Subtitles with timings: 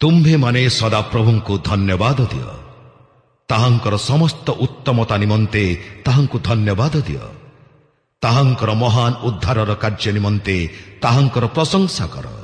[0.00, 2.50] ତୁମ୍ଭେମାନେ ସଦାପ୍ରଭୁଙ୍କୁ ଧନ୍ୟବାଦ ଦିଅ।
[3.48, 7.24] ତାହାଙ୍କର ସମସ୍ତ ଉତ୍ତମତା ନିମନ୍ତେ ତାହାଙ୍କୁ ଧନ୍ୟବାଦ ଦିଅ।
[8.22, 10.68] ତାହାଙ୍କର ମହାନ ଉଦ୍ଧାରର କାର୍ଯ୍ୟ ନିମନ୍ତେ
[11.00, 12.43] ତାହାଙ୍କର ପ୍ରଶଂସା କର।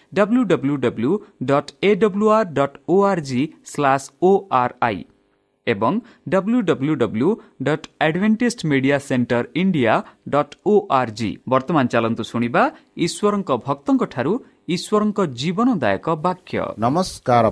[2.87, 4.31] O R G slash O
[4.61, 4.99] R I
[5.67, 7.29] ଏବଂ W W W
[7.63, 9.93] dot Adventist Media Centre India
[10.29, 12.63] dot O R G ବର୍ତ୍ତମାନ ଚାଲନ୍ତୁ ଶୁଣିବା
[14.75, 17.45] ଈଶ୍ୱରଙ୍କ ଜୀବନଦାୟକ ବାକ୍ୟ ନମସ୍କାର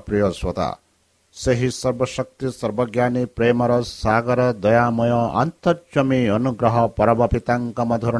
[2.54, 8.16] ସର୍ବଜ୍ଞାନୀ ପ୍ରେମର ସାଗର ଦୟାମୟ ଅନ୍ତର୍ଜମୀ ଅନୁଗ୍ରହ ପରବ ପିତାଙ୍କ ମଧୁର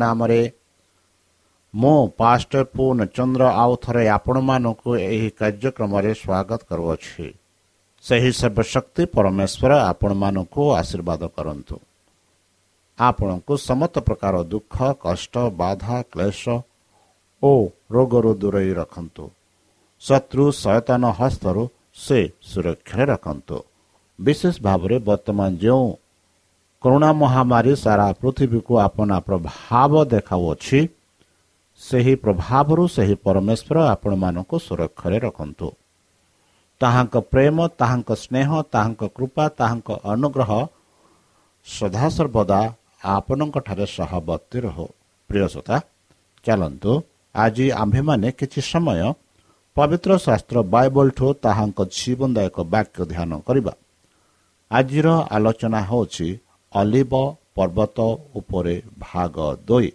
[1.74, 7.28] ମୁଁ ପାଷ୍ଟର ପୂର୍ଣ୍ଣଚନ୍ଦ୍ର ଆଉ ଥରେ ଆପଣମାନଙ୍କୁ ଏହି କାର୍ଯ୍ୟକ୍ରମରେ ସ୍ୱାଗତ କରୁଅଛି।
[8.04, 11.76] ସେହି ସର୍ବଶକ୍ତି ପରମେଶ୍ୱର ଆପଣମାନଙ୍କୁ ଆଶୀର୍ବାଦ କରନ୍ତୁ।
[13.00, 14.76] ଆପଣଙ୍କୁ ସମସ୍ତ ପ୍ରକାର ଦୁଃଖ
[15.06, 16.44] କଷ୍ଟ ବାଧା କ୍ଲେଶ
[17.44, 17.52] ଓ
[17.92, 19.26] ରୋଗରୁ ଦୂରେଇ ରଖନ୍ତୁ।
[20.02, 21.64] ଶତ୍ରୁ ସୟତାନ ହସ୍ତରୁ
[21.96, 22.20] ସେ
[22.50, 23.58] ସୁରକ୍ଷାରେ ରଖନ୍ତୁ।
[24.20, 25.88] ବିଶେଷ ଭାବରେ ବର୍ତ୍ତମାନ ଯେଉଁ
[26.84, 30.80] କରୋନା ମହାମାରୀ ସାରା ପୃଥିବୀକୁ ଆପଣା ପ୍ରଭାବ ଦେଖାଉଅଛି
[31.82, 35.68] ସେହି ପ୍ରଭାବରୁ ସେହି ପରମେଶ୍ୱର ଆପଣମାନଙ୍କୁ ସୁରକ୍ଷାରେ ରଖନ୍ତୁ।
[36.82, 40.52] ତାହାଙ୍କ ପ୍ରେମ ତାହାଙ୍କ ସ୍ନେହ ତାହାଙ୍କ କୃପା ତାହାଙ୍କ ଅନୁଗ୍ରହ
[41.68, 42.60] ସଦାସର୍ବଦା
[43.16, 44.86] ଆପଣଙ୍କଠାରେ ସହବର୍ତ୍ତୀ ରହୁ।
[45.30, 45.76] ପ୍ରିୟସତା
[46.46, 46.94] ଚାଲନ୍ତୁ।
[47.36, 49.02] ଆଜି ଆମ୍ଭେମାନେ କିଛି ସମୟ
[49.78, 53.74] ପବିତ୍ର ଶାସ୍ତ୍ର ବାଇବଲଠୁ ତାହାଙ୍କ ଜୀବନଦାୟକ ବାକ୍ୟ ଧ୍ୟାନ କରିବା।
[54.72, 56.28] ଆଜିର ଆଲୋଚନା ହେଉଛି
[56.74, 57.14] ଅଲିବ
[57.56, 57.98] ପର୍ବତ
[58.40, 58.76] ଉପରେ
[59.06, 59.36] ଭାଗ
[59.68, 59.90] ଦୁଇ।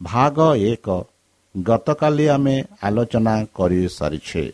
[0.00, 1.04] ଭାଗ ଏକ।
[1.54, 4.44] ଗତକାଲି ଆମେ ଆଲୋଚନା କରିସାରିଛେ।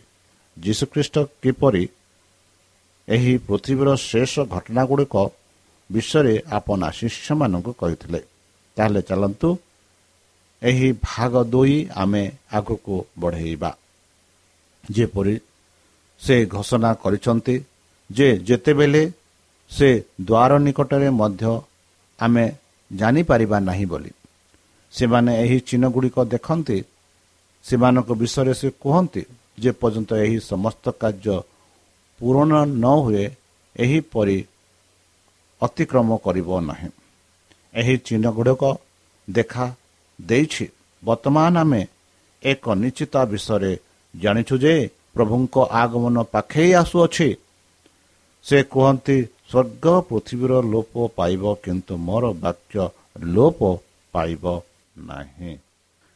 [0.56, 1.84] ଯୀଶୁଖ୍ରୀଷ୍ଟ କିପରି
[3.08, 5.14] ଏହି ପୃଥିବୀର ଶେଷ ଘଟଣାଗୁଡ଼ିକ
[5.90, 8.20] ବିଷୟରେ ଆପଣା ଶିଷ୍ୟମାନଙ୍କୁ କହିଥିଲେ
[8.76, 9.48] ତାହେଲେ ଚାଲନ୍ତୁ
[10.62, 13.70] ଏହି ଭାଗ ଦୁଇ ଆମେ ଆଗକୁ ବଢ଼େଇବା।
[14.90, 15.34] ଯେପରି
[16.20, 17.56] ସେ ଘୋଷଣା କରିଛନ୍ତି
[18.10, 19.02] ଯେ ଯେତେବେଳେ
[19.70, 19.88] ସେ
[20.24, 21.60] ଦ୍ୱାର ନିକଟରେ ମଧ୍ୟ
[22.18, 22.44] ଆମେ
[22.92, 24.10] ଜାଣିପାରିବା ନାହିଁ ବୋଲି।
[24.92, 26.78] ସେମାନେ ଏହି ଚିହ୍ନଗୁଡ଼ିକ ଦେଖନ୍ତି
[27.64, 29.22] ସେମାନଙ୍କ ବିଷୟରେ ସେ କୁହନ୍ତି
[29.58, 31.36] ଯେପର୍ଯ୍ୟନ୍ତ ଏହି ସମସ୍ତ କାର୍ଯ୍ୟ
[32.20, 33.24] ପୂରଣ ନ ହୁଏ
[33.76, 34.38] ଏହିପରି
[35.62, 36.88] ଅତିକ୍ରମ କରିବ ନାହିଁ।
[37.74, 38.62] ଏହି ଚିହ୍ନଗୁଡ଼ିକ
[39.30, 39.66] ଦେଖା
[40.20, 40.66] ଦେଇଛି।
[41.04, 41.82] ବର୍ତ୍ତମାନ ଆମେ
[42.42, 43.72] ଏକ ନିଶ୍ଚିତ ବିଷୟରେ
[44.14, 44.74] ଜାଣିଛୁ ଯେ
[45.14, 47.28] ପ୍ରଭୁଙ୍କ ଆଗମନ ପାଖେଇ ଆସୁଅଛି।
[48.44, 49.16] ସେ କୁହନ୍ତି
[49.50, 52.88] ସ୍ୱର୍ଗ ପୃଥିବୀର ଲୋପ ପାଇବ କିନ୍ତୁ ମୋର ବାକ୍ୟ
[53.34, 53.60] ଲୋପ
[54.12, 54.44] ପାଇବ
[55.08, 55.52] ନାହିଁ।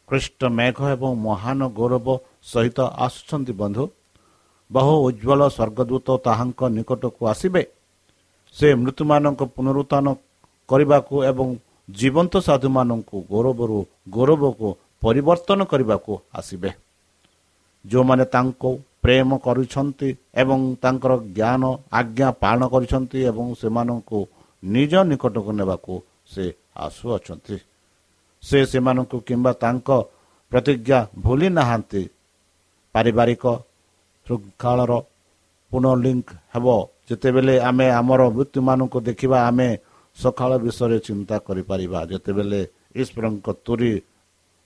[0.09, 2.07] ଖ୍ରୀଷ୍ଟ ମେଘ ଏବଂ ମହାନ ଗୌରବ
[2.43, 3.85] ସହିତ ଆସୁଛନ୍ତି ବନ୍ଧୁ।
[4.71, 7.63] ବହୁ ଉଜ୍ଜଳ ସ୍ୱର୍ଗଦୂତ ତାହାଙ୍କ ନିକଟକୁ ଆସିବେ।
[8.57, 10.07] ସେ ମୃତ୍ୟୁମାନଙ୍କ ପୁନରୁତ୍ଥାନ
[10.69, 11.49] କରିବାକୁ ଏବଂ
[11.91, 13.79] ଜୀବନ୍ତ ସାଧୁମାନଙ୍କୁ ଗୌରବରୁ
[14.11, 14.69] ଗୌରବକୁ
[15.03, 16.71] ପରିବର୍ତ୍ତନ କରିବାକୁ ଆସିବେ।
[17.85, 18.71] ଯେଉଁମାନେ ତାଙ୍କୁ
[19.03, 21.63] ପ୍ରେମ କରୁଛନ୍ତି ଏବଂ ତାଙ୍କର ଜ୍ଞାନ
[21.93, 24.19] ଆଜ୍ଞା ପାଳନ କରିଛନ୍ତି ଏବଂ ସେମାନଙ୍କୁ
[24.63, 25.93] ନିଜ ନିକଟକୁ ନେବାକୁ
[26.33, 26.45] ସେ
[26.77, 27.57] ଆସୁଅଛନ୍ତି।
[28.47, 29.89] ସେ ସେମାନଙ୍କୁ କିମ୍ବା ତାଙ୍କ
[30.53, 32.03] ପ୍ରତିଜ୍ଞା ଭୁଲି ନାହାନ୍ତି।
[32.95, 33.45] ପାରିବାରିକ
[34.27, 34.93] ଶୃଙ୍ଖଳାର
[35.71, 36.67] ପୁନଃଲିଙ୍କ ହେବ।
[37.09, 39.69] ଯେତେବେଳେ ଆମେ ଆମର ମୃତ୍ୟୁମାନଙ୍କୁ ଦେଖିବା ଆମେ
[40.17, 42.61] ସକାଳ ବିଷୟରେ ଚିନ୍ତା କରିପାରିବା। ଯେତେବେଳେ
[43.01, 43.93] ଈଶ୍ୱରଙ୍କ ତୁରି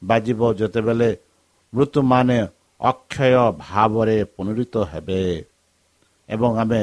[0.03, 1.11] ବାଜିବ ଯେତେବେଳେ
[1.73, 2.39] ମୃତ୍ୟୁମାନେ
[2.81, 5.23] ଅକ୍ଷୟ ଭାବରେ ପୁନରିତ ହେବେ
[6.29, 6.83] ଏବଂ ଆମେ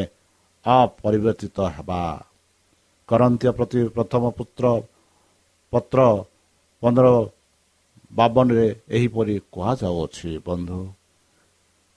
[0.65, 2.01] ଅପରିବର୍ତ୍ତିତ ହେବା।
[3.09, 4.65] କରନ୍ତୀୟ ପ୍ରତି ପ୍ରଥମ ପୁତ୍ର
[5.73, 5.99] ପତ୍ର
[6.81, 7.07] ପନ୍ଦର
[8.11, 10.79] ବାବନରେ ଏହିପରି କୁହାଯାଉଅଛି ବନ୍ଧୁ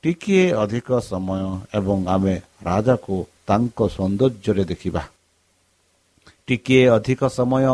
[0.05, 1.43] ଟିକିଏ ଅଧିକ ସମୟ
[1.79, 3.15] ଏବଂ ଆମେ ରାଜାକୁ
[3.49, 5.03] ତାଙ୍କ ସୌନ୍ଦର୍ଯ୍ୟରେ ଦେଖିବା।
[6.49, 7.65] ଟିକିଏ ଅଧିକ ସମୟ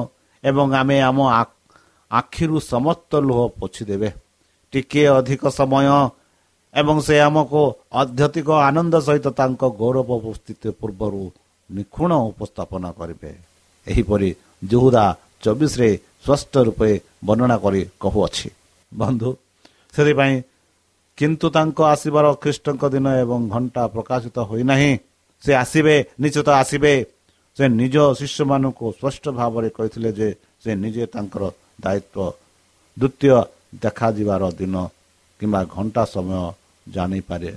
[0.45, 1.19] ଏବଂ ଆମେ ଆମ
[2.11, 4.11] ଆଖିରୁ ସମସ୍ତ ଲୁହ ପୋଛିଦେବେ।
[4.73, 5.87] ଟିକିଏ ଅଧିକ ସମୟ
[6.75, 7.63] ଏବଂ ସେ ଆମକୁ
[8.01, 11.23] ଅଧ୍ୟତିକ ଆନନ୍ଦ ସହିତ ତାଙ୍କ ଗୌରବ ଉପସ୍ଥିତି ପୂର୍ବରୁ
[11.71, 13.31] ନିଖୁଣ ଉପସ୍ଥାପନ କରିବେ।
[13.87, 14.31] ଏହିପରି
[14.71, 15.05] ଜୁହୁଦା
[15.43, 15.91] ଚବିଶରେ
[16.25, 16.91] ସ୍ପଷ୍ଟ ରୂପେ
[17.27, 18.49] ବର୍ଣ୍ଣନା କରି କହୁଅଛି।
[18.93, 19.31] ବନ୍ଧୁ
[19.95, 20.35] ସେଥିପାଇଁ
[21.19, 24.93] କିନ୍ତୁ ତାଙ୍କ ଆସିବାର ଖ୍ରୀଷ୍ଟଙ୍କ ଦିନ ଏବଂ ଘଣ୍ଟା ପ୍ରକାଶିତ ହୋଇନାହିଁ
[25.43, 26.95] ସେ ଆସିବେ ନିଶ୍ଚିତ ଆସିବେ।
[27.57, 30.29] ସେ ନିଜ ଶିଷ୍ୟମାନଙ୍କୁ ସ୍ପଷ୍ଟ ଭାବରେ କହିଥିଲେ ଯେ
[30.63, 31.43] ସେ ନିଜେ ତାଙ୍କର
[31.83, 32.35] ଦାୟିତ୍ୱ
[32.97, 33.37] ଦ୍ୱିତୀୟ
[33.85, 34.75] ଦେଖାଯିବାର ଦିନ
[35.41, 36.43] କିମ୍ବା ଘଣ୍ଟା ସମୟ
[36.87, 37.51] ଜାଣିପାରେ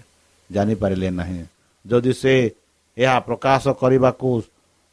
[0.49, 1.41] ଜାଣିପାରିଲେ ନାହିଁ।
[1.85, 2.33] ଯଦି ସେ
[2.97, 4.29] ଏହା ପ୍ରକାଶ କରିବାକୁ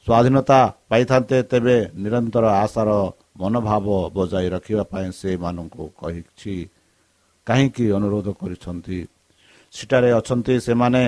[0.07, 2.91] ସ୍ୱାଧୀନତା ପାଇଥାନ୍ତେ ତେବେ ନିରନ୍ତର ଆଶାର
[3.37, 3.87] ମନୋଭାବ
[4.17, 6.55] ବଜାଇ ରଖିବା ପାଇଁ ସେମାନଙ୍କୁ କହିଛି
[7.47, 8.99] କାହିଁକି ଅନୁରୋଧ କରିଛନ୍ତି?
[9.73, 11.05] ସେଠାରେ ଅଛନ୍ତି ସେମାନେ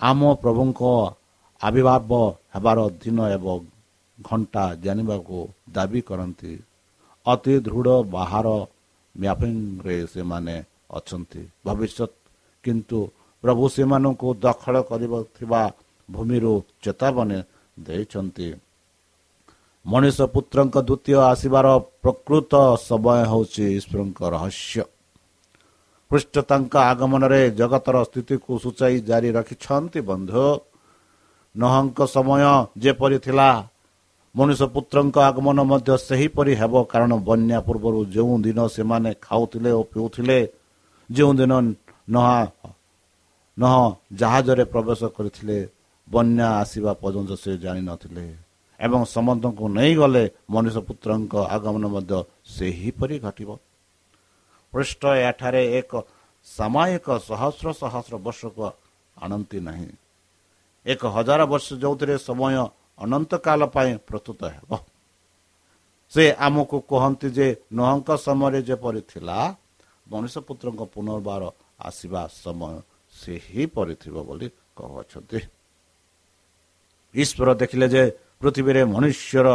[0.00, 0.80] ଆମ ପ୍ରଭୁଙ୍କ
[1.60, 2.10] ଆବିର୍ଭାବ
[2.54, 3.58] ହେବାର ଦିନ ଏବଂ
[4.18, 5.38] ଘଣ୍ଟା ଜାଣିବାକୁ
[5.72, 6.52] ଦାବି କରନ୍ତି।
[7.26, 8.46] ଅତି ଦୃଢ଼ ବାହାର
[9.16, 10.56] ମ୍ୟାପିଂରେ ସେମାନେ
[10.90, 12.12] ଅଛନ୍ତି। ଭବିଷ୍ୟତ
[12.64, 12.98] କିନ୍ତୁ
[13.44, 15.62] ପ୍ରଭୁ ସେମାନଙ୍କୁ ଦଖଲ କରିବା
[16.08, 17.38] ଭୂମିରୁ ଚେତାବନୀ
[17.76, 18.48] ଦେଇଛନ୍ତି।
[19.88, 21.66] ମଣିଷ ପୁତ୍ରଙ୍କ ଦ୍ୱିତୀୟ ଆସିବାର
[22.02, 22.52] ପ୍ରକୃତ
[22.88, 24.82] ସମୟ ହେଉଛି ଈଶ୍ୱରଙ୍କ ରହସ୍ୟ।
[26.10, 30.46] ପୃଷ୍ଠ ତାଙ୍କ ଆଗମନରେ ଜଗତର ସ୍ଥିତିକୁ ସୂଚାଇ ଜାରି ରଖିଛନ୍ତି ବନ୍ଧୁ।
[31.54, 32.42] ନହଙ୍କ ସମୟ
[32.82, 33.48] ଯେପରି ଥିଲା
[34.34, 40.38] ମଣିଷ ପୁତ୍ରଙ୍କ ଆଗମନ ମଧ୍ୟ ସେହିପରି ହେବ। କାରଣ ବନ୍ୟା ପୂର୍ବରୁ ଯେଉଁ ଦିନ ସେମାନେ ଖାଉଥିଲେ ଓ ପିଉଥିଲେ
[41.10, 41.52] ଯେଉଁ ଦିନ
[42.14, 42.38] ନହା
[43.56, 43.74] ନହ
[44.20, 45.58] ଜାହାଜରେ ପ୍ରବେଶ କରିଥିଲେ
[46.08, 48.47] ବନ୍ୟା ଆସିବା ପର୍ଯ୍ୟନ୍ତ ସେ ଜାଣିନଥିଲେ।
[48.80, 52.18] ଏବଂ ସମସ୍ତଙ୍କୁ ନେଇଗଲେ ମଣିଷ ପୁତ୍ରଙ୍କ ଆଗମନ ମଧ୍ୟ
[52.56, 53.50] ସେହିପରି ଘଟିବ।
[54.72, 55.92] ପୃଷ୍ଠ ଏଠାରେ ଏକ
[56.46, 58.62] ସାମୟିକ ସହସ୍ର ସହସ୍ର ବର୍ଷକୁ
[59.16, 59.90] ଆଣନ୍ତି ନାହିଁ।
[60.86, 62.54] ଏକ ହଜାର ବର୍ଷ ଯେଉଁଥିରେ ସମୟ
[63.04, 64.70] ଅନନ୍ତକାଳ ପାଇଁ ପ୍ରସ୍ତୁତ ହେବ
[66.12, 67.46] ସେ ଆମକୁ କୁହନ୍ତି ଯେ
[67.78, 69.38] ନହଙ୍କ ସମୟରେ ଯେପରି ଥିଲା
[70.08, 71.42] ମଣିଷ ପୁତ୍ରଙ୍କ ପୁନର୍ବାର
[71.88, 72.74] ଆସିବା ସମୟ
[73.12, 75.38] ସେହିପରି ଥିବ ବୋଲି କହୁଅଛନ୍ତି।
[77.14, 78.02] ଈଶ୍ୱର ଦେଖିଲେ ଯେ
[78.40, 79.48] ପୃଥିବୀରେ ମନୁଷ୍ୟର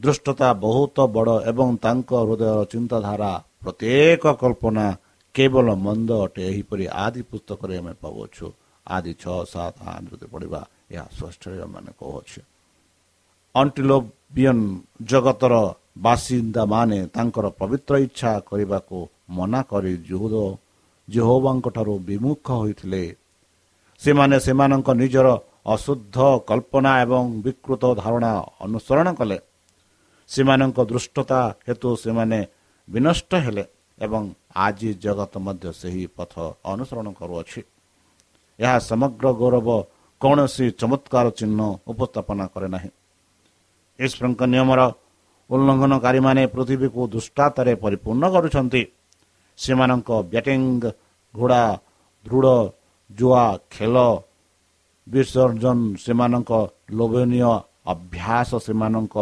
[0.00, 3.32] ଦୃଷ୍ଟତା ବହୁତ ବଡ଼ ଏବଂ ତାଙ୍କ ହୃଦୟର ଚିନ୍ତାଧାରା
[3.62, 4.86] ପ୍ରତ୍ୟେକ କଳ୍ପନା
[5.34, 8.46] କେବଳ ମନ୍ଦ ଅଟେ ଏହିପରି ଆଦି ପୁସ୍ତକରେ ଆମେ ପାଉଅଛୁ
[8.86, 10.60] ଆଦି ଛଅ ସାତ ଆଠ ଯଦି ପଢ଼ିବା
[10.92, 12.40] ଏହା ସ୍ପଷ୍ଟରେ ମାନେ କହୁଅଛୁ
[13.54, 14.58] ଅଣ୍ଟିଲୋବିୟନ
[15.10, 15.54] ଜଗତର
[16.04, 18.98] ବାସିନ୍ଦାମାନେ ତାଙ୍କର ପବିତ୍ର ଇଚ୍ଛା କରିବାକୁ
[19.36, 20.34] ମନା କରି ଜୁହୁଦ
[21.08, 23.04] ଜେହୋବାଙ୍କ ଠାରୁ ବିମୁଖ ହୋଇଥିଲେ
[24.00, 25.28] ସେମାନେ ସେମାନଙ୍କ ନିଜର
[25.66, 26.16] ଅଶୁଦ୍ଧ
[26.48, 29.38] କଳ୍ପନା ଏବଂ ବିକୃତ ଧାରଣା ଅନୁସରଣ କଲେ।
[30.30, 32.38] ସେମାନଙ୍କ ଦୃଷ୍ଟତା ହେତୁ ସେମାନେ
[32.88, 33.64] ବିନଷ୍ଟ ହେଲେ
[33.98, 34.22] ଏବଂ
[34.64, 36.32] ଆଜି ଜଗତ ମଧ୍ୟ ସେହି ପଥ
[36.72, 37.60] ଅନୁସରଣ କରୁଅଛି।
[38.58, 39.68] ଏହା ସମଗ୍ର ଗୌରବ
[40.20, 42.90] କୌଣସି ଚମତ୍କାର ଚିହ୍ନ ଉପସ୍ଥାପନା କରେ ନାହିଁ।
[43.98, 44.80] ଈଶ୍ୱରଙ୍କ ନିୟମର
[45.50, 48.82] ଉଲ୍ଲଙ୍ଘନକାରୀମାନେ ପୃଥିବୀକୁ ଦୁଷ୍ଟାତାରେ ପରିପୂର୍ଣ୍ଣ କରୁଛନ୍ତି।
[49.58, 50.62] ସେମାନଙ୍କ ବ୍ୟାଟିଂ
[51.34, 51.62] ଘୋଡ଼ା
[52.26, 52.56] ଦୃଢ଼
[53.10, 53.96] ଜୁଆ ଖେଳ
[55.06, 56.52] ବିସର୍ଜନ ସେମାନଙ୍କ
[56.98, 57.50] ଲୋଭନୀୟ
[57.92, 59.16] ଅଭ୍ୟାସ ସେମାନଙ୍କ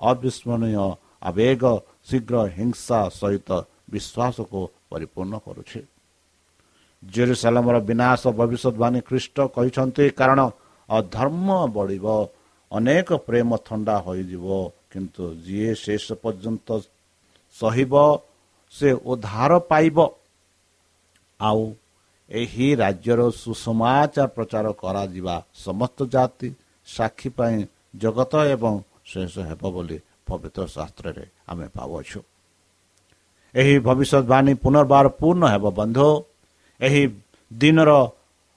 [0.00, 0.86] ଅବିସ୍ମରଣୀୟ
[1.28, 1.62] ଆବେଗ
[2.08, 3.50] ଶୀଘ୍ର ହିଂସା ସହିତ
[3.92, 5.80] ବିଶ୍ୱାସକୁ ପରିପୂର୍ଣ୍ଣ କରୁଛି।
[7.02, 10.40] ଜେରୁସାଲାମର ବିନାଶ ଭବିଷ୍ୟତବାଣୀ ଖ୍ରୀଷ୍ଟ କହିଛନ୍ତି କାରଣ
[10.88, 12.06] ଅଧର୍ମ ବଢ଼ିବ
[12.72, 14.46] ଅନେକ ପ୍ରେମ ଥଣ୍ଡା ହୋଇଯିବ
[14.90, 16.68] କିନ୍ତୁ ଯିଏ ଶେଷ ପର୍ଯ୍ୟନ୍ତ
[17.56, 17.94] ସହିବ
[18.74, 19.96] ସେ ଉଦ୍ଧାର ପାଇବ।
[21.40, 21.62] ଆଉ
[22.30, 26.48] ଏହି ରାଜ୍ୟର ସୁସମାଚାର ପ୍ରଚାର କରାଯିବା ସମସ୍ତ ଜାତି
[26.86, 27.56] ସାକ୍ଷୀ ପାଇଁ
[28.02, 28.74] ଜଗତ ଏବଂ
[29.10, 32.20] ଶେଷ ହେବ ବୋଲି ପବିତ୍ର ଶାସ୍ତ୍ରରେ ଆମେ ପାଉଅଛୁ।
[33.54, 36.08] ଏହି ଭବିଷ୍ୟତବାଣୀ ପୁନର୍ବାର ପୂର୍ଣ୍ଣ ହେବ ବନ୍ଧୁ।
[36.80, 37.02] ଏହି
[37.50, 37.90] ଦିନର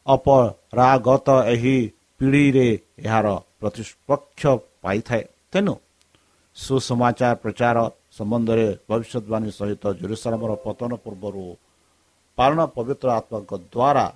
[0.06, 1.76] ଅପରାଗତ ଏହି
[2.20, 2.68] ପିଢ଼ିରେ
[3.08, 3.28] ଏହାର
[3.60, 4.42] ପ୍ରତିପକ୍ଷ
[4.84, 5.74] ପାଇଥାଏ। ତେଣୁ
[6.58, 7.78] ସୁସମାଚାର ପ୍ରଚାର
[8.18, 11.46] ସମ୍ବନ୍ଧରେ ଭବିଷ୍ୟତବାଣୀ ସହିତ ଜେରୁସାଲାମର ପତନ ପୂର୍ବରୁ
[12.42, 14.08] ପାଳନ ପବିତ୍ର ଆତ୍ମାଙ୍କ ଦ୍ୱାରା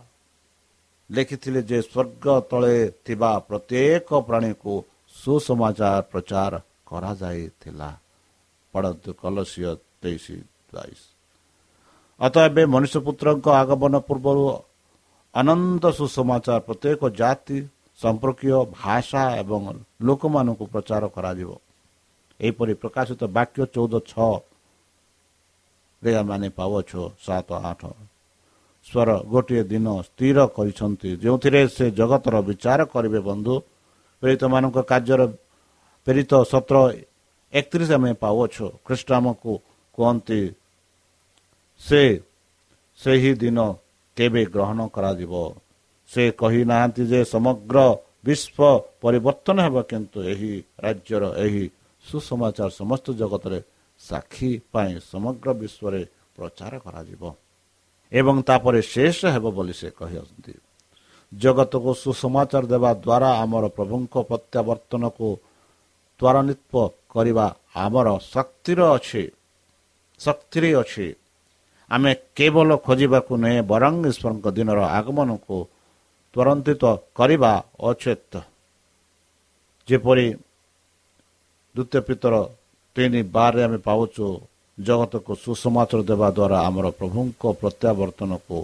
[1.09, 4.73] ଲେଖିଥିଲେ ଯେ ସ୍ୱର୍ଗ ତଳେ ଥିବା ପ୍ରତ୍ୟେକ ପ୍ରାଣୀକୁ
[5.15, 6.53] ସୁସମାଚାର ପ୍ରଚାର
[6.89, 7.89] କରାଯାଇଥିଲା।
[8.73, 9.69] ପଢ଼ନ୍ତୁ କଲସିୟ
[10.01, 10.25] ତେଇଶ
[10.73, 11.01] ବାଇଶ।
[12.21, 14.43] ଅତ ଏବେ ମନୁଷ୍ୟ ପୁତ୍ରଙ୍କ ଆଗମନ ପୂର୍ବରୁ
[15.33, 17.57] ଅନନ୍ତ ସୁସମାଚାର ପ୍ରତ୍ୟେକ ଜାତି
[17.99, 19.61] ସମ୍ପର୍କୀୟ ଭାଷା ଏବଂ
[20.07, 21.51] ଲୋକମାନଙ୍କୁ ପ୍ରଚାର କରାଯିବ।
[22.39, 27.81] ଏହିପରି ପ୍ରକାଶିତ ବାକ୍ୟ ଚଉଦ ଛଅରେ ଆମେ ପାଉଛୁ ସାତ ଆଠ
[28.85, 33.53] ସ୍ୱର ଗୋଟିଏ ଦିନ ସ୍ଥିର କରିଛନ୍ତି। ଯେଉଁଥିରେ ସେ ଜଗତର ବିଚାର କରିବେ ବନ୍ଧୁ
[34.21, 35.21] ପ୍ରେରିତମାନଙ୍କ କାର୍ଯ୍ୟର
[36.07, 36.75] ପ୍ରେରିତ ସତର
[37.53, 39.51] ଏକତିରିଶ ଆମେ ପାଉଅଛୁ। ଖ୍ରୀଷ୍ଟ ଆମକୁ
[39.95, 40.41] କୁହନ୍ତି
[41.81, 42.01] ସେ
[42.99, 43.59] ସେହି ଦିନ
[44.17, 45.33] କେବେ ଗ୍ରହଣ କରାଯିବ?
[46.09, 47.77] ସେ କହିନାହାନ୍ତି ଯେ ସମଗ୍ର
[48.25, 50.53] ବିଶ୍ୱ ପରିବର୍ତ୍ତନ ହେବ କିନ୍ତୁ ଏହି
[50.85, 51.63] ରାଜ୍ୟର ଏହି
[52.05, 53.59] ସୁସମାଚାର ସମସ୍ତ ଜଗତରେ
[53.99, 56.01] ସାକ୍ଷୀ ପାଇଁ ସମଗ୍ର ବିଶ୍ୱରେ
[56.35, 57.23] ପ୍ରଚାର କରାଯିବ।
[58.11, 60.53] ଏବଂ ତାପରେ ଶେଷ ହେବ ବୋଲି ସେ କହିଛନ୍ତି।
[61.33, 65.27] ଜଗତକୁ ସୁସମାଚାର ଦେବା ଦ୍ୱାରା ଆମର ପ୍ରଭୁଙ୍କ ପ୍ରତ୍ୟାବର୍ତ୍ତନକୁ
[66.19, 66.73] ତ୍ୱରାନ୍ୱିତ
[67.09, 67.45] କରିବା
[67.75, 69.23] ଆମର ଶକ୍ତିର ଅଛି।
[70.19, 71.07] ଶକ୍ତିରେ ଅଛି।
[71.91, 75.57] ଆମେ କେବଳ ଖୋଜିବାକୁ ନୁହେଁ ବରଂ ଈଶ୍ୱରଙ୍କ ଦିନର ଆଗମନକୁ
[76.35, 76.83] ତ୍ୱରାନ୍ୱିତ
[77.13, 78.33] କରିବା ଅଚେତ।
[79.87, 80.27] ଯେପରି
[81.75, 82.33] ଦ୍ୱିତୀୟ ପିତର
[82.95, 84.27] ତିନି ବାରରେ ଆମେ ପାଉଛୁ
[84.77, 88.57] ଜଗତକୁ ସୁସମାଚାର ଦେବା ଦ୍ୱାରା ଆମର ପ୍ରଭୁଙ୍କ ପ୍ରତ୍ୟାବର୍ତ୍ତନକୁ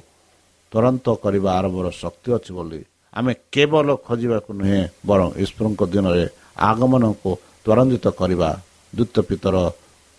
[0.72, 2.82] ତୁରନ୍ତ କରିବା ଆରମ୍ଭର ଶକ୍ତି ଅଛି ବୋଲି
[3.14, 6.26] ଆମେ କେବଳ ଖୋଜିବାକୁ ନୁହେଁ ବରଂ ଈଶ୍ୱରଙ୍କ ଦିନରେ
[6.70, 7.32] ଆଗମନକୁ
[7.66, 8.50] ତ୍ୱରାନ୍ୱିତ କରିବା
[8.94, 9.56] ଦ୍ୱିତୀୟ ପିତର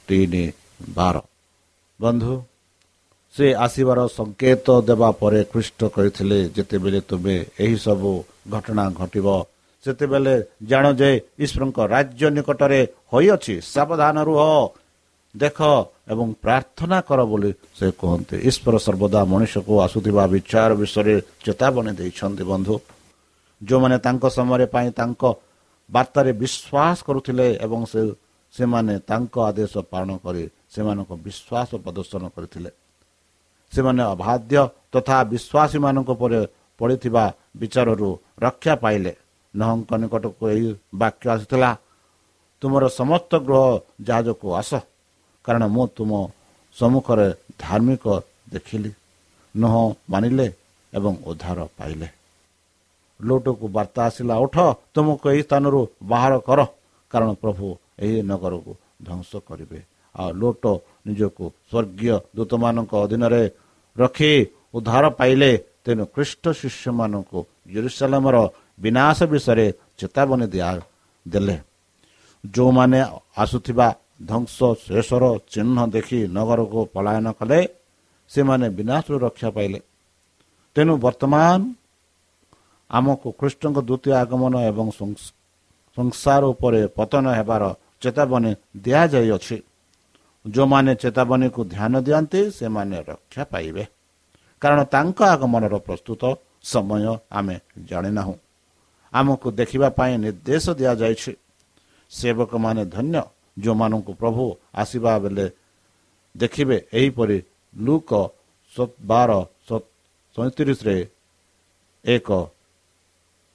[0.09, 0.45] ତିନି
[0.97, 1.17] ବାର।
[2.01, 2.35] ବନ୍ଧୁ
[3.35, 8.11] ସେ ଆସିବାର ସଂକେତ ଦେବା ପରେ ଖ୍ରୀଷ୍ଟ କହିଥିଲେ ଯେତେବେଳେ ତୁମେ ଏହି ସବୁ
[8.55, 9.27] ଘଟଣା ଘଟିବ
[9.85, 10.35] ସେତେବେଳେ
[10.71, 11.11] ଜାଣ ଯେ
[11.45, 12.81] ଈଶ୍ୱରଙ୍କ ରାଜ୍ୟ ନିକଟରେ
[13.13, 14.41] ହୋଇଅଛି ସାବଧାନ ରୁହ।
[15.35, 15.59] ଦେଖ
[16.12, 22.75] ଏବଂ ପ୍ରାର୍ଥନା କର ବୋଲି ସେ କୁହନ୍ତି। ଈଶ୍ୱର ସର୍ବଦା ମଣିଷକୁ ଆସୁଥିବା ବିଚାର ବିଷୟରେ ଚେତାବନୀ ଦେଇଛନ୍ତି ବନ୍ଧୁ।
[23.62, 25.23] ଯେଉଁମାନେ ତାଙ୍କ ସମୟରେ ପାଇଁ ତାଙ୍କ
[25.91, 28.01] ବାର୍ତ୍ତାରେ ବିଶ୍ୱାସ କରୁଥିଲେ ଏବଂ ସେ
[28.55, 32.71] ସେମାନେ ତାଙ୍କ ଆଦେଶ ପାଳନ କରି ସେମାନଙ୍କ ବିଶ୍ୱାସ ପ୍ରଦର୍ଶନ କରିଥିଲେ।
[33.73, 34.55] ସେମାନେ ଅବାଧ୍ୟ
[34.93, 36.41] ତଥା ବିଶ୍ୱାସୀମାନଙ୍କ ଉପରେ
[36.79, 37.25] ପଡ଼ିଥିବା
[37.61, 38.09] ବିଚାରରୁ
[38.45, 39.12] ରକ୍ଷା ପାଇଲେ।
[39.55, 41.71] ନହଙ୍କ ନିକଟକୁ ଏହି ବାକ୍ୟ ଆସିଥିଲା
[42.62, 43.65] ତୁମର ସମସ୍ତ ଗୃହ
[44.07, 44.71] ଜାହାଜକୁ ଆସ।
[45.45, 46.11] କାରଣ ମୁଁ ତୁମ
[46.77, 47.29] ସମ୍ମୁଖରେ
[47.63, 48.05] ଧାର୍ମିକ
[48.53, 48.91] ଦେଖିଲି
[49.55, 49.75] ନୁହ
[50.13, 50.47] ମାନିଲେ
[50.93, 52.09] ଏବଂ ଉଦ୍ଧାର ପାଇଲେ।
[53.21, 54.57] ଲୋଟକୁ ବାର୍ତ୍ତା ଆସିଲା ଉଠ
[54.95, 55.81] ତୁମକୁ ଏହି ସ୍ଥାନରୁ
[56.11, 56.61] ବାହାର କର
[57.13, 57.67] କାରଣ ପ୍ରଭୁ
[58.05, 58.73] ଏହି ନଗରକୁ
[59.07, 59.79] ଧ୍ୱଂସ କରିବେ।
[60.15, 60.65] ଆଉ ଲୋଟ
[61.07, 63.43] ନିଜକୁ ସ୍ୱର୍ଗୀୟ ଦୂତମାନଙ୍କ ଅଧୀନରେ
[63.97, 64.33] ରଖି
[64.77, 65.51] ଉଦ୍ଧାର ପାଇଲେ
[65.85, 67.41] ତେଣୁ ଖ୍ରୀଷ୍ଟ ଶିଷ୍ୟମାନଙ୍କୁ
[67.73, 68.37] ଜେରୁସାଲାମର
[68.83, 69.67] ବିନାଶ ବିଷୟରେ
[69.99, 70.69] ଚେତାବନୀ ଦିଆ
[71.27, 71.57] ଦେଲେ।
[72.45, 72.99] ଯେଉଁମାନେ
[73.43, 73.87] ଆସୁଥିବା
[74.26, 77.69] ଧ୍ୱଂସ ଶେଷର ଚିହ୍ନ ଦେଖି ନଗରକୁ ପଳାୟନ କଲେ
[78.29, 79.81] ସେମାନେ ବିନାଶରୁ ରକ୍ଷା ପାଇଲେ।
[80.75, 81.73] ତେଣୁ ବର୍ତ୍ତମାନ
[82.91, 85.35] ଆମକୁ ଖ୍ରୀଷ୍ଟଙ୍କ ଦ୍ୱିତୀୟ ଆଗମନ ଏବଂ ସଂସ-
[85.97, 89.62] ସଂସାର ଉପରେ ପତନ ହେବାର ଚେତାବନୀ ଦିଆଯାଇଅଛି।
[90.49, 93.87] ଯେଉଁମାନେ ଚେତାବନୀକୁ ଧ୍ୟାନ ଦିଅନ୍ତି ସେମାନେ ରକ୍ଷା ପାଇବେ।
[94.61, 98.35] କାରଣ ତାଙ୍କ ଆଗମନର ପ୍ରସ୍ତୁତ ସମୟ ଆମେ ଜାଣିନାହୁଁ।
[99.12, 101.37] ଆମକୁ ଦେଖିବା ପାଇଁ ନିର୍ଦ୍ଦେଶ ଦିଆଯାଇଛି।
[102.11, 103.20] ସେବକମାନେ ଧନ୍ୟ।
[103.57, 105.47] ଯେଉଁମାନଙ୍କୁ ପ୍ରଭୁ ଆସିବା ବେଳେ
[106.35, 107.38] ଦେଖିବେ ଏହିପରି
[107.75, 108.11] ଲୁକ
[109.11, 109.31] ବାର
[110.37, 110.97] ସଇଁତିରିଶରେ
[112.05, 112.29] ଏକ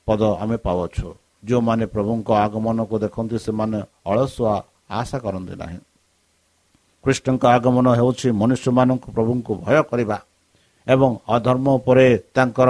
[0.08, 1.08] ପଦ ଆମେ ପାଉଛୁ
[1.48, 3.80] ଯେଉଁମାନେ ପ୍ରଭୁଙ୍କ ଆଗମନକୁ ଦେଖନ୍ତି ସେମାନେ
[4.12, 4.54] ଅଳସୁଆ
[5.00, 5.80] ଆଶା କରନ୍ତି ନାହିଁ।
[7.04, 10.18] କୃଷ୍ଣଙ୍କ ଆଗମନ ହେଉଛି ମନୁଷ୍ୟମାନଙ୍କୁ ପ୍ରଭୁଙ୍କୁ ଭୟ କରିବା
[10.88, 12.70] ଏବଂ ଅଧର୍ମ ଉପରେ ତାଙ୍କର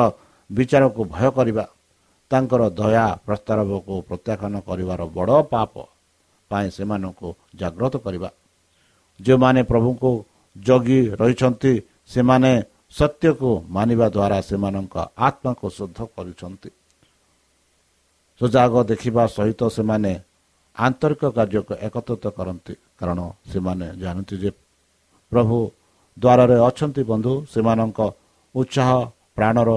[0.49, 1.65] ବିଚାରକୁ ଭୟ କରିବା।
[2.31, 5.73] ତାଙ୍କର ଦୟା ପ୍ରସ୍ତାବକୁ ପ୍ରତ୍ୟାଖ୍ୟାନ କରିବାର ବଡ଼ ପାପ।
[6.51, 7.27] ପାଇଁ ସେମାନଙ୍କୁ
[7.59, 8.29] ଜାଗ୍ରତ କରିବା।
[9.19, 10.11] ଯେଉଁମାନେ ପ୍ରଭୁଙ୍କୁ
[10.55, 11.73] ଜଗି ରହିଛନ୍ତି
[12.13, 12.51] ସେମାନେ
[12.97, 14.95] ସତ୍ୟକୁ ମାନିବା ଦ୍ୱାରା ସେମାନଙ୍କ
[15.27, 16.69] ଆତ୍ମାକୁ ଶୁଦ୍ଧ କରୁଛନ୍ତି।
[18.41, 20.11] ସୁଯାଗ ଦେଖିବା ସହିତ ସେମାନେ
[20.77, 23.19] ଆନ୍ତରିକ କାର୍ଯ୍ୟକୁ ଏକତ୍ରିତ କରନ୍ତି କାରଣ
[23.51, 24.49] ସେମାନେ ଜାଣନ୍ତି ଯେ
[25.31, 25.57] ପ୍ରଭୁ
[26.17, 27.99] ଦ୍ୱାରରେ ଅଛନ୍ତି ବନ୍ଧୁ ସେମାନଙ୍କ
[28.55, 28.89] ଉତ୍ସାହ
[29.37, 29.69] ପ୍ରାଣର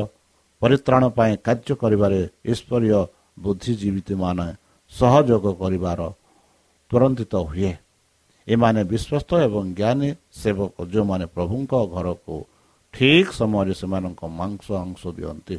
[0.62, 2.20] ପରିତ୍ରାଣ ପାଇଁ କାର୍ଯ୍ୟ କରିବାରେ
[2.52, 3.00] ଈଶ୍ୱରୀୟ
[3.44, 4.48] ବୁଦ୍ଧିଜୀବୀମାନେ
[4.92, 6.00] ସହଯୋଗ କରିବାର
[6.90, 7.72] ତ୍ୱରାନ୍ୱିତ ହୁଏ।
[8.48, 12.36] ଏମାନେ ବିଶ୍ୱସ୍ତ ଏବଂ ଜ୍ଞାନୀ ସେବକ ଯେଉଁମାନେ ପ୍ରଭୁଙ୍କ ଘରକୁ
[12.92, 15.56] ଠିକ୍ ସମୟରେ ସେମାନଙ୍କ ମାଂସ ଅଂଶ ଦିଅନ୍ତି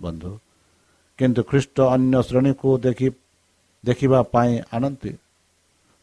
[0.00, 0.38] ବନ୍ଧୁ।
[1.18, 3.08] କିନ୍ତୁ ଖ୍ରୀଷ୍ଟ ଅନ୍ୟ ଶ୍ରେଣୀକୁ ଦେଖି
[3.84, 5.12] ଦେଖିବା ପାଇଁ ଆଣନ୍ତି।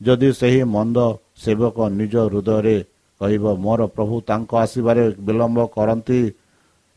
[0.01, 0.97] ଯଦି ସେହି ମନ୍ଦ
[1.35, 2.77] ସେବକ ନିଜ ହୃଦୟରେ
[3.21, 6.31] କହିବ ମୋର ପ୍ରଭୁ ତାଙ୍କ ଆସିବାରେ ବିଳମ୍ବ କରନ୍ତି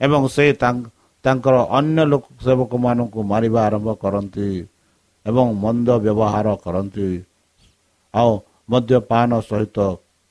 [0.00, 0.90] ଏବଂ ସେ ତାଙ୍କ-
[1.24, 4.48] ତାଙ୍କର ଅନ୍ୟ ଲୋକ ସେବକମାନଙ୍କୁ ମାରିବା ଆରମ୍ଭ କରନ୍ତି
[5.26, 7.08] ଏବଂ ମନ୍ଦ ବ୍ୟବହାର କରନ୍ତି
[8.14, 8.30] ଆଉ
[8.70, 9.78] ମଦ୍ୟପାନ ସହିତ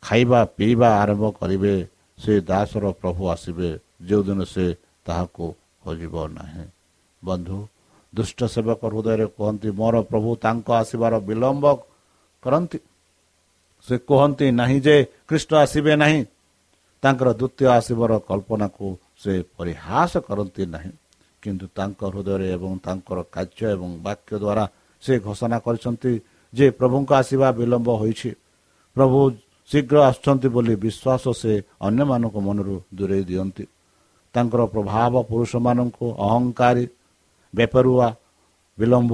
[0.03, 1.75] ଖାଇବା ପିଇବା ଆରମ୍ଭ କରିବେ
[2.19, 3.69] ସେ ଦାସର ପ୍ରଭୁ ଆସିବେ
[4.07, 4.65] ଯେଉଁଦିନ ସେ
[5.05, 5.45] ତାହାକୁ
[5.83, 6.65] ଖୋଜିବ ନାହିଁ।
[7.21, 7.57] ବନ୍ଧୁ
[8.13, 11.65] ଦୁଷ୍ଟ ସେବକ ହୃଦୟରେ କୁହନ୍ତି ମୋର ପ୍ରଭୁ ତାଙ୍କ ଆସିବାର ବିଳମ୍ବ
[12.43, 12.79] କରନ୍ତି।
[13.87, 14.95] ସେ କୁହନ୍ତି ନାହିଁ ଯେ
[15.27, 16.21] ଖ୍ରୀଷ୍ଟ ଆସିବେ ନାହିଁ।
[17.03, 18.85] ତାଙ୍କର ଦ୍ୱିତୀୟ ଆସିବାର କଳ୍ପନାକୁ
[19.21, 20.91] ସେ ପରିହାସ କରନ୍ତି ନାହିଁ।
[21.43, 24.65] କିନ୍ତୁ ତାଙ୍କ ହୃଦୟରେ ଏବଂ ତାଙ୍କର କାର୍ଯ୍ୟ ଏବଂ ବାକ୍ୟ ଦ୍ୱାରା
[25.03, 26.11] ସେ ଘୋଷଣା କରିଛନ୍ତି
[26.53, 28.29] ଯେ ପ୍ରଭୁଙ୍କ ଆସିବା ବିଳମ୍ବ ହୋଇଛି।
[28.95, 29.19] ପ୍ରଭୁ
[29.69, 31.53] ଶୀଘ୍ର ଆସୁଛନ୍ତି ବୋଲି ବିଶ୍ୱାସ ସେ
[31.87, 33.65] ଅନ୍ୟମାନଙ୍କ ମନରୁ ଦୂରେଇ ଦିଅନ୍ତି।
[34.35, 36.85] ତାଙ୍କର ପ୍ରଭାବ ପୁରୁଷମାନଙ୍କୁ ଅହଙ୍କାରୀ
[37.53, 38.07] ବେପରୁଆ
[38.77, 39.13] ବିଳମ୍ବ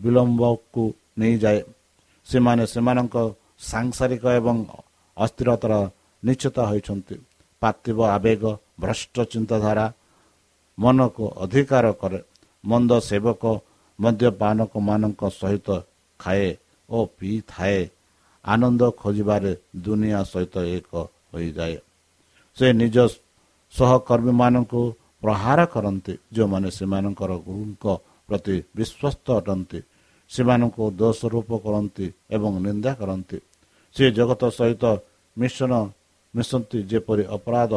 [0.00, 0.84] ବିଳମ୍ବକୁ
[1.18, 1.60] ନେଇଯାଏ।
[2.26, 3.16] ସେମାନେ ସେମାନଙ୍କ
[3.70, 4.56] ସାଂସାରିକ ଏବଂ
[5.16, 5.72] ଅସ୍ଥିରତାର
[6.22, 7.16] ନିଶ୍ଚିତ ହୋଇଛନ୍ତି।
[7.62, 8.42] ପାର୍ଥିବ ଆବେଗ
[8.80, 9.86] ଭ୍ରଷ୍ଟ ଚିନ୍ତାଧାରା
[10.78, 12.20] ମନକୁ ଅଧିକାର କରେ।
[12.64, 13.42] ମନ୍ଦ ସେବକ
[13.98, 15.68] ମଦ୍ୟପାନକମାନଙ୍କ ସହିତ
[16.20, 16.56] ଖାଏ
[16.88, 17.80] ଓ ପିଇଥାଏ।
[18.44, 20.92] ଆନନ୍ଦ ଖୋଜିବାରେ ଦୁନିଆ ସହିତ ଏକ
[21.32, 21.76] ହୋଇଯାଏ।
[22.56, 22.96] ସେ ନିଜ
[23.74, 24.82] ସହକର୍ମୀମାନଙ୍କୁ
[25.22, 27.84] ପ୍ରହାର କରନ୍ତି ଯେଉଁମାନେ ସେମାନଙ୍କର ଗୁରୁଙ୍କ
[28.28, 29.80] ପ୍ରତି ବିଶ୍ୱସ୍ତ ଅଟନ୍ତି।
[30.30, 33.38] ସେମାନଙ୍କୁ ଦୋଷାରୋପ କରନ୍ତି ଏବଂ ନିନ୍ଦା କରନ୍ତି।
[33.96, 34.84] ସେ ଜଗତ ସହିତ
[35.38, 35.72] ମିଶ୍ରଣ
[36.34, 37.72] ମିଶନ୍ତି ଯେପରି ଅପରାଧ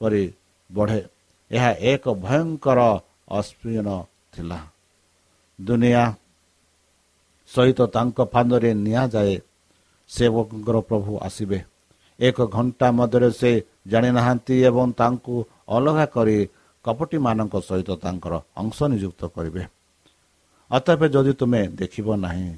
[0.00, 0.24] ପରି
[0.72, 1.02] ବଢ଼େ।
[1.50, 2.80] ଏହା ଏକ ଭୟଙ୍କର
[3.28, 3.88] ଅସ୍ପୀନ
[4.32, 4.58] ଥିଲା।
[5.58, 6.04] ଦୁନିଆ
[7.54, 9.34] ସହିତ ତାଙ୍କ ଫାନ୍ଦରେ ନିଆଯାଏ
[10.10, 11.58] ସେବକଙ୍କର ପ୍ରଭୁ ଆସିବେ।
[12.20, 13.50] ଏକ ଘଣ୍ଟା ମଧ୍ୟରେ ସେ
[13.86, 15.34] ଜାଣିନାହାନ୍ତି ଏବଂ ତାଙ୍କୁ
[15.68, 16.38] ଅଲଗା କରି
[16.84, 19.62] କପଟିମାନଙ୍କ ସହିତ ତାଙ୍କର ଅଂଶ ନିଯୁକ୍ତ କରିବେ।
[20.70, 22.48] ଅତଏବ ଯଦି ତୁମେ ଦେଖିବ ନାହିଁ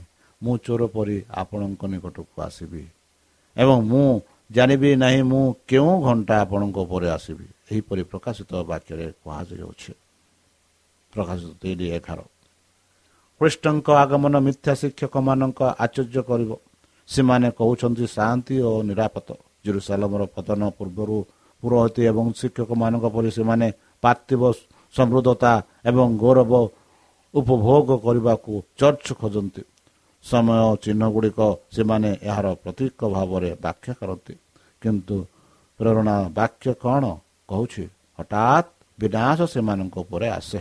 [0.43, 2.83] ମୁଁ ଚୋର ପରି ଆପଣଙ୍କ ନିକଟକୁ ଆସିବି
[3.57, 4.07] ଏବଂ ମୁଁ
[4.51, 9.93] ଜାଣିବି ନାହିଁ ମୁଁ କେଉଁ ଘଣ୍ଟା ଆପଣଙ୍କ ଉପରେ ଆସିବି। ଏହିପରି ପ୍ରକାଶିତ ବାକ୍ୟରେ କୁହାଯାଉଛି।
[11.13, 12.21] ପ୍ରକାଶିତ ତିନି ଏଗାର।
[13.41, 16.51] ଖ୍ରୀଷ୍ଟଙ୍କ ଆଗମନ ମିଥ୍ୟା ଶିକ୍ଷକମାନଙ୍କ ଆଚର୍ଯ୍ୟ କରିବ।
[17.09, 19.29] ସେମାନେ କହୁଛନ୍ତି ଶାନ୍ତି ଓ ନିରାପଦ
[19.65, 21.17] ଜେରୁସାଲମର ପତନ ପୂର୍ବରୁ
[21.63, 23.69] ପୁରୋହିତ ଏବଂ ଶିକ୍ଷକମାନଙ୍କ ପରି ସେମାନେ
[24.03, 24.43] ପାର୍ଥିବ
[24.95, 25.53] ସମୃଦ୍ଧତା
[25.91, 26.53] ଏବଂ ଗୌରବ
[27.35, 29.63] ଉପଭୋଗ କରିବାକୁ ଚର୍ଚ୍ଚ ଖୋଜନ୍ତି।
[30.25, 31.41] ସମୟ ଚିହ୍ନ ଗୁଡ଼ିକ
[31.75, 34.35] ସେମାନେ ଏହାର ପ୍ରତୀକ ଭାବରେ ବ୍ୟାଖ୍ୟା କରନ୍ତି।
[34.83, 35.17] କିନ୍ତୁ
[35.81, 37.05] ପ୍ରେରଣା ବାକ୍ୟ କ'ଣ
[37.49, 37.85] କହୁଛି?
[38.19, 38.69] ହଠାତ୍
[39.01, 40.61] ବିନାଶ ସେମାନଙ୍କ ଉପରେ ଆସେ।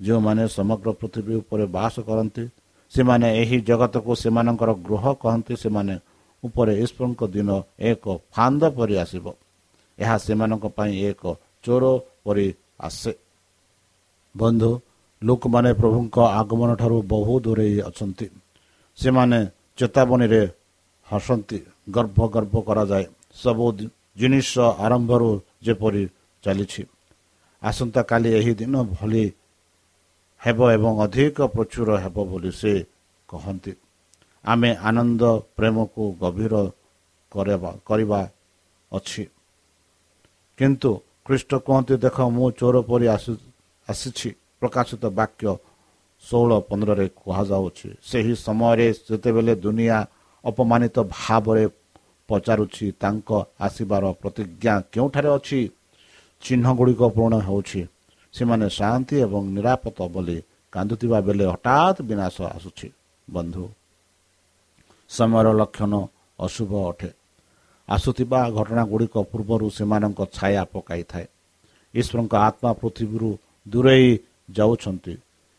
[0.00, 2.44] ଯେଉଁମାନେ ସମଗ୍ର ପୃଥିବୀ ଉପରେ ବାସ କରନ୍ତି
[2.92, 5.94] ସେମାନେ ଏହି ଜଗତକୁ ସେମାନଙ୍କର ଗୃହ କହନ୍ତି ସେମାନେ
[6.42, 9.26] ଉପରେ ଈଶ୍ୱରଙ୍କ ଦିନ ଏକ ଫାନ୍ଦ ପରି ଆସିବ।
[9.98, 11.22] ଏହା ସେମାନଙ୍କ ପାଇଁ ଏକ
[11.64, 11.84] ଚୋର
[12.24, 12.46] ପରି
[12.80, 13.12] ଆସେ।
[14.36, 14.70] ବନ୍ଧୁ
[15.22, 18.26] ଲୋକମାନେ ପ୍ରଭୁଙ୍କ ଆଗମନ ଠାରୁ ବହୁ ଦୂରେଇ ଅଛନ୍ତି।
[18.98, 19.38] ସେମାନେ
[19.76, 20.42] ଚେତାବନୀରେ
[21.08, 21.58] ହସନ୍ତି
[21.90, 23.64] ଗର୍ଭ ଗର୍ଭ କରାଯାଏ। ସବୁ
[24.18, 25.30] ଜିନିଷ ଆରମ୍ଭରୁ
[25.62, 26.04] ଯେପରି
[26.44, 26.82] ଚାଲିଛି।
[27.62, 29.24] ଆସନ୍ତାକାଲି ଏହି ଦିନ ଭଳି
[30.42, 32.72] ହେବ ଏବଂ ଅଧିକ ପ୍ରଚୁର ହେବ ବୋଲି ସେ
[33.28, 33.72] କହନ୍ତି।
[34.44, 35.22] ଆମେ ଆନନ୍ଦ
[35.56, 36.54] ପ୍ରେମକୁ ଗଭୀର
[37.88, 38.20] କରିବା
[38.92, 39.22] ଅଛି।
[40.58, 40.90] କିନ୍ତୁ
[41.26, 43.06] ଖ୍ରୀଷ୍ଟ କୁହନ୍ତି ଦେଖ ମୁଁ ଚୋର ପରି
[43.88, 44.28] ଆସିଛି।
[44.60, 45.44] ପ୍ରକାଶିତ ବାକ୍ୟ
[46.24, 49.98] ଷୋହଳ ପନ୍ଦରରେ କୁହାଯାଉଛି ସେହି ସମୟରେ ଯେତେବେଳେ ଦୁନିଆ
[50.44, 51.64] ଅପମାନିତ ଭାବରେ
[52.28, 53.30] ପଚାରୁଛି ତାଙ୍କ
[53.66, 55.60] ଆସିବାର ପ୍ରତିଜ୍ଞା କେଉଁଠାରେ ଅଛି?
[56.42, 57.80] ଚିହ୍ନ ଗୁଡ଼ିକ ପୂରଣ ହେଉଛି।
[58.36, 60.38] ସେମାନେ ଶାନ୍ତି ଏବଂ ନିରାପଦ ବୋଲି
[60.72, 62.88] କାନ୍ଦୁଥିବା ବେଳେ ହଠାତ୍ ବିନାଶ ଆସୁଛି।
[63.28, 63.64] ବନ୍ଧୁ
[65.10, 65.92] ସମୟର ଲକ୍ଷଣ
[66.38, 67.10] ଅଶୁଭ ଅଟେ।
[67.88, 71.26] ଆସୁଥିବା ଘଟଣା ଗୁଡ଼ିକ ପୂର୍ବରୁ ସେମାନଙ୍କ ଛାୟା ପକାଇଥାଏ।
[71.94, 73.30] ଈଶ୍ୱରଙ୍କ ଆତ୍ମା ପୃଥିବୀରୁ
[73.66, 74.08] ଦୂରେଇ
[74.56, 75.14] ଯାଉଛନ୍ତି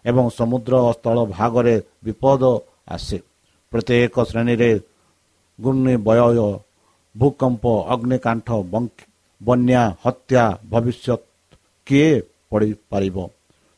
[0.06, 2.44] ଏବଂ ସମୁଦ୍ର ସ୍ଥଳ ଭାଗରେ ବିପଦ
[2.96, 3.18] ଆସେ।
[3.72, 4.72] ପ୍ରତ୍ୟେକ ଶ୍ରେଣୀରେ
[5.60, 6.20] ଘୂର୍ଣ୍ଣି ବୟ
[7.16, 7.64] ଭୂକମ୍ପ
[7.94, 8.48] ଅଗ୍ନିକାଣ୍ଠ
[9.42, 11.22] ବନ୍ୟା ହତ୍ୟା ଭବିଷ୍ୟତ
[11.88, 12.12] କିଏ
[12.52, 13.18] ପଡ଼ିପାରିବ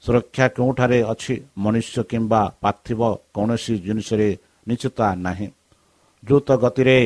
[0.04, 1.36] ସୁରକ୍ଷା କେଉଁଠାରେ ଅଛି?
[1.58, 3.02] ମନୁଷ୍ୟ କିମ୍ବା ପାର୍ଥିବ
[3.36, 4.30] କୌଣସି ଜିନିଷରେ
[4.68, 5.48] ନିଶ୍ଚିତ ନାହିଁ।
[6.24, 6.98] ଦ୍ରୁତ ଗତିରେ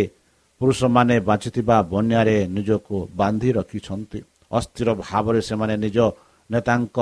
[0.62, 4.20] ପୁରୁଷମାନେ ବାଞ୍ଚିଥିବା ବନ୍ୟାରେ ନିଜକୁ ବାନ୍ଧି ରଖିଛନ୍ତି।
[4.52, 5.98] ଅସ୍ଥିର ଭାବରେ ସେମାନେ ନିଜ
[6.50, 6.98] ନେତାଙ୍କ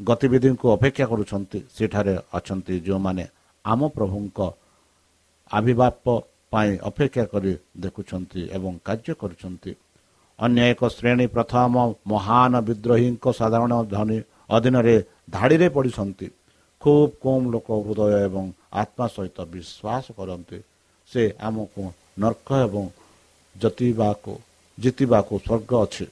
[0.00, 3.24] ଗତିବିଧିଙ୍କୁ ଅପେକ୍ଷା କରୁଛନ୍ତି। ସେଠାରେ ଅଛନ୍ତି ଯେଉଁମାନେ
[3.64, 4.38] ଆମ ପ୍ରଭୁଙ୍କ
[5.50, 6.06] ଆବିର୍ଭାବ
[6.52, 7.52] ପାଇଁ ଅପେକ୍ଷା କରି
[7.84, 9.70] ଦେଖୁଛନ୍ତି ଏବଂ କାର୍ଯ୍ୟ କରୁଛନ୍ତି।
[10.38, 11.74] ଅନ୍ୟ ଏକ ଶ୍ରେଣୀ ପ୍ରଥମ
[12.12, 14.18] ମହାନ ବିଦ୍ରୋହୀଙ୍କ ସାଧାରଣ ଧନୀ
[14.56, 14.96] ଅଧୀନରେ
[15.34, 16.26] ଧାଡ଼ିରେ ପଡ଼ିଛନ୍ତି
[16.82, 18.44] ଖୁବ୍ କମ୍ ଲୋକ ହୃଦୟ ଏବଂ
[18.80, 20.58] ଆତ୍ମା ସହିତ ବିଶ୍ୱାସ କରନ୍ତି।
[21.10, 21.82] ସେ ଆମକୁ
[22.22, 22.84] ନର୍କ ଏବଂ
[23.54, 24.32] ଜତିବାକୁ
[24.78, 26.06] ଜିତିବାକୁ ସ୍ୱର୍ଗ ଅଛି।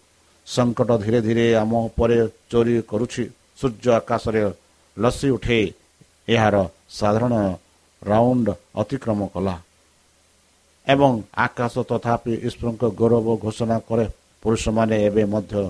[0.47, 2.19] ସଙ୍କଟ ଧୀରେ ଧୀରେ ଆମ ଉପରେ
[2.51, 3.25] ଚୋରି କରୁଛି।
[3.61, 4.43] ସୂର୍ଯ୍ୟ ଆକାଶରେ
[4.97, 5.59] ଲସି ଉଠେ
[6.35, 6.57] ଏହାର
[6.99, 7.35] ସାଧାରଣ
[8.03, 8.49] ରାଉଣ୍ଡ
[8.81, 9.55] ଅତିକ୍ରମ କଲା।
[10.87, 14.07] ଏବଂ ଆକାଶ ତଥାପି ଈଶ୍ୱରଙ୍କ ଗୌରବ ଘୋଷଣା କରେ
[14.43, 15.63] ପୁରୁଷମାନେ ଏବେ ମଧ୍ୟ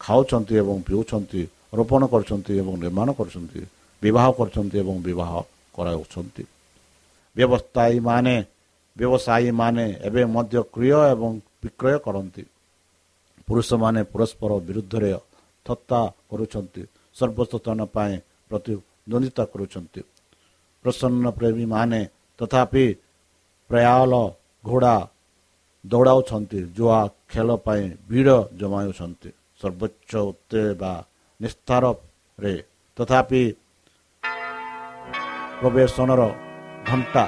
[0.00, 3.60] ଖାଉଛନ୍ତି ଏବଂ ପିଉଛନ୍ତି ରୋପଣ କରୁଛନ୍ତି ଏବଂ ନିର୍ମାଣ କରୁଛନ୍ତି
[4.02, 5.32] ବିବାହ କରୁଛନ୍ତି ଏବଂ ବିବାହ
[5.74, 6.44] କରାଉଛନ୍ତି
[7.36, 8.34] ବ୍ୟବସାୟୀମାନେ
[8.96, 11.30] ବ୍ୟବସାୟୀମାନେ ଏବେ ମଧ୍ୟ କ୍ରୟ ଏବଂ
[11.62, 12.42] ବିକ୍ରୟ କରନ୍ତି
[13.48, 15.10] ପୁରୁଷମାନେ ପରସ୍ପର ବିରୁଦ୍ଧରେ
[15.66, 16.82] ଥତ୍ତା କରୁଛନ୍ତି
[17.16, 18.14] ସର୍ବସ୍ୱତନ ପାଇଁ
[18.50, 20.00] ପ୍ରତିଦ୍ୱନ୍ଦିତା କରୁଛନ୍ତି
[20.84, 22.00] ପ୍ରସନ୍ନ ପ୍ରେମୀମାନେ
[22.38, 22.84] ତଥାପି
[23.72, 24.12] ପ୍ରାୟାଲ
[24.64, 24.96] ଘୋଡ଼ା
[25.84, 26.98] ଦୌଡ଼ାଉଛନ୍ତି ଜୁଆ
[27.32, 28.28] ଖେଳ ପାଇଁ ଭିଡ଼
[28.60, 29.30] ଜମାଉଛନ୍ତି।
[29.60, 30.92] ସର୍ବୋଚ୍ଚ ଉତ୍ତେ ବା
[31.40, 32.54] ନିସ୍ତାରରେ
[32.96, 33.42] ତଥାପି
[35.60, 36.22] ପ୍ରବେଶନର
[36.88, 37.24] ଘଣ୍ଟା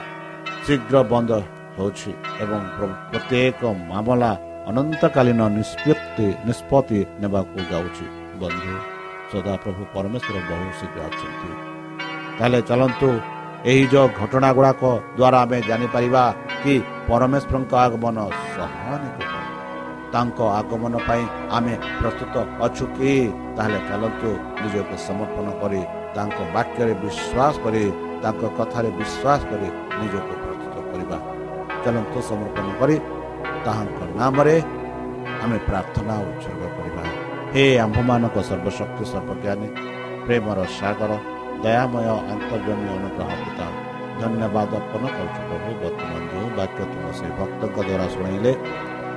[0.65, 1.31] ଶୀଘ୍ର ବନ୍ଦ
[1.77, 2.11] ହେଉଛି
[2.45, 4.33] ଏବଂ ପ୍ରତ୍ୟେକ ମାମଲା
[4.69, 8.07] ଅନନ୍ତକାଳୀନ ନିଷ୍ପତ୍ତି ନିଷ୍ପତ୍ତି ନେବାକୁ ଯାଉଛି।
[8.41, 8.75] ବନ୍ଧୁ
[9.31, 11.51] ସଦାପ୍ରଭୁ ପରମେଶ୍ୱର ବହୁ ଶୀଘ୍ର ଅଛନ୍ତି
[12.37, 13.09] ତାହେଲେ ଚାଲନ୍ତୁ
[13.71, 14.83] ଏହି ଯେଉଁ ଘଟଣା ଗୁଡ଼ାକ
[15.19, 16.23] ଦ୍ୱାରା ଆମେ ଜାଣିପାରିବା
[16.63, 16.75] କି
[17.09, 18.19] ପରମେଶ୍ୱରଙ୍କ ଆଗମନ
[18.55, 19.33] ସହାନୁଭୂତ।
[20.15, 21.25] ତାଙ୍କ ଆଗମନ ପାଇଁ
[21.57, 22.35] ଆମେ ପ୍ରସ୍ତୁତ
[22.67, 23.13] ଅଛୁ କି?
[23.57, 24.31] ତାହେଲେ ଚାଲନ୍ତୁ
[24.63, 25.81] ନିଜକୁ ସମର୍ପଣ କରି
[26.17, 27.85] ତାଙ୍କ ବାକ୍ୟରେ ବିଶ୍ୱାସ କରି
[28.23, 29.69] ତାଙ୍କ କଥାରେ ବିଶ୍ୱାସ କରି
[30.01, 31.19] ନିଜକୁ ପ୍ରସ୍ତୁତ କରିବା।
[31.85, 32.97] ଚାଲନ୍ତୁ ସମର୍ପଣ କରି
[33.65, 34.57] ତାହାଙ୍କ ନାମରେ
[35.45, 37.03] ଆମେ ପ୍ରାର୍ଥନା ଉତ୍ସର୍ଗ କରିବା।
[37.53, 39.69] ହେ ଆମ୍ଭମାନଙ୍କ ସର୍ବଶକ୍ତି ସର୍ବଜ୍ଞାନୀ
[40.27, 41.13] ପ୍ରେମର ସାଗର
[41.65, 43.67] ଦୟାମୟ ଅନ୍ତର୍ଜମୀ ଅନୁଗ୍ରହ ପିତା
[44.21, 48.53] ଧନ୍ୟବାଦ ଅର୍ପଣ କରୁଛୁ ପ୍ରଭୁ ବର୍ତ୍ତମାନ ଯେଉଁ ବାକ୍ୟ ତୁମ ସେହି ଭକ୍ତଙ୍କ ଦ୍ୱାରା ଶୁଣାଇଲେ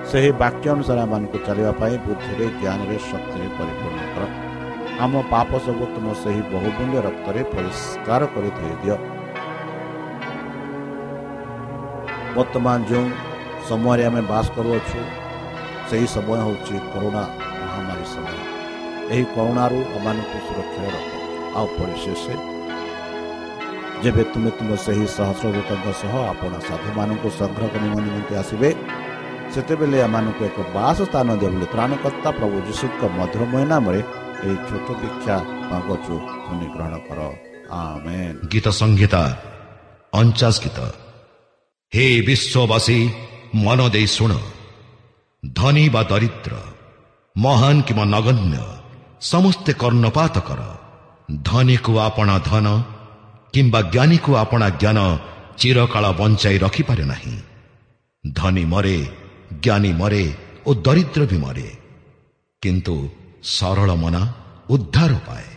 [0.09, 4.23] ସେହି ବାକ୍ୟ ଅନୁସାରେ ଆମମାନଙ୍କୁ ଚାଲିବା ପାଇଁ ବୁଦ୍ଧିରେ ଜ୍ଞାନରେ ଶକ୍ତିରେ ପରିପୂର୍ଣ୍ଣ କର
[4.97, 8.95] ଆମ ପାପ ସବୁ ତୁମ ସେହି ବହୁମୂଲ୍ୟ ରକ୍ତରେ ପରିଷ୍କାର କରି ଧୋଇଦିଅ
[12.35, 13.05] ବର୍ତ୍ତମାନ ଯେଉଁ
[13.67, 15.01] ସମୟରେ ଆମେ ବାସ କରୁଅଛୁ
[15.89, 17.23] ସେହି ସମୟ ହେଉଛି କରୁଣା
[17.59, 18.35] ମହାମାରୀ ସମୟ
[19.11, 21.16] ଏହି କରୁଣାରୁ ଆମମାନଙ୍କୁ ସୁରକ୍ଷାରେ ରଖ
[21.57, 22.23] ଆଉ ପରିଶେଷ
[24.03, 28.69] ଯେବେ ତୁମେ ତୁମ ସେହି ସହସ୍ରଦୂତଙ୍କ ସହ ଆପଣ ସାଧୁମାନଙ୍କୁ ସଂଗ୍ରହ ନିମନ୍ତେ ଆସିବେ
[29.53, 34.01] ସେତେବେଳେ ଏମାନଙ୍କୁ ଏକ ବାସ ସ୍ଥାନ ଦିଅ ବୋଲି ତ୍ରାଣକର୍ତ୍ତା ପ୍ରଭୁ ଯୀଶୁଙ୍କ ମଧୁରମୟ ନାମରେ
[34.43, 35.35] ଏହି ଛୋଟ ଭିକ୍ଷା
[35.69, 37.19] ମାଗୁଛୁ ଶୁଣି ଗ୍ରହଣ କର
[37.81, 39.21] ଆମେନ୍ ଗୀତ ସଂହିତା
[40.13, 40.79] ଅଣଚାଶ ଗୀତ
[41.93, 42.99] ହେ ବିଶ୍ୱବାସୀ
[43.65, 44.31] ମନ ଦେଇ ଶୁଣ
[45.43, 46.53] ଧନୀ ବା ଦରିଦ୍ର
[47.35, 48.55] ମହାନ କିମ୍ବା ନଗଣ୍ୟ
[49.23, 50.61] ସମସ୍ତେ କର୍ଣ୍ଣପାତ କର
[51.35, 52.67] ଧନୀକୁ ଆପଣା ଧନ
[53.53, 55.17] କିମ୍ବା ଜ୍ଞାନୀକୁ ଆପଣା ଜ୍ଞାନ
[55.57, 57.37] ଚିରକାଳ ବଞ୍ଚାଇ ରଖିପାରେ ନାହିଁ।
[58.31, 59.07] ଧନୀ ମରେ
[59.53, 60.33] ଜ୍ଞାନୀ ମରେ
[60.67, 61.75] ଓ ଦରିଦ୍ର ବି ମରେ।
[62.61, 63.09] କିନ୍ତୁ
[63.43, 64.33] ସରଳ ମନା
[64.69, 65.56] ଉଦ୍ଧାର ପାଏ।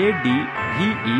[0.00, 0.36] A D
[0.76, 1.18] V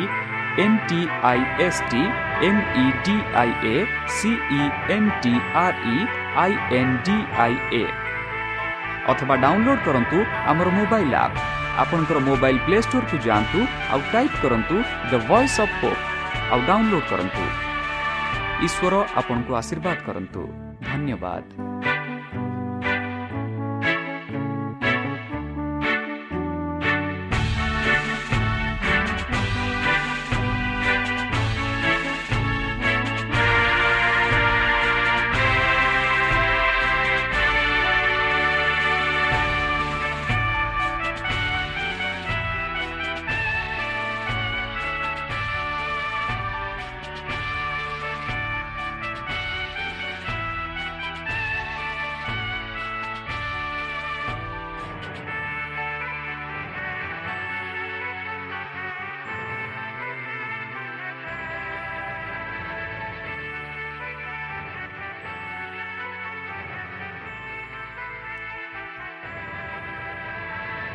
[0.65, 2.03] N T I S T
[2.49, 3.75] M E D I A
[4.17, 4.63] C
[4.97, 5.33] N T
[5.65, 5.97] R E
[6.45, 7.83] I N D I A
[9.13, 10.19] ଅଥବା ଡାଉନଲୋଡ୍ କରନ୍ତୁ
[10.51, 11.37] ଆମର ମୋବାଇଲ୍ ଆପ୍
[11.82, 13.60] ଆପଣଙ୍କର ମୋବାଇଲ୍ ପ୍ଲେ ଷ୍ଟୋରକୁ ଯାଆନ୍ତୁ
[13.94, 14.76] ଆଉ ଟାଇପ୍ କରନ୍ତୁ
[15.12, 16.04] ଦ ଭଏସ୍ ଅଫ୍ ହୋପ୍
[16.54, 17.44] ଆଉ download କରନ୍ତୁ।
[18.66, 20.42] ଈଶ୍ୱର ଆପଣଙ୍କୁ ଆଶୀର୍ବାଦ କରନ୍ତୁ।
[20.90, 21.69] ଧନ୍ୟବାଦ।